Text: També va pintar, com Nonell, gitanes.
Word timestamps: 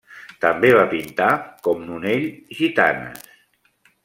També 0.45 0.71
va 0.77 0.85
pintar, 0.93 1.29
com 1.69 1.85
Nonell, 1.91 2.27
gitanes. 2.63 3.31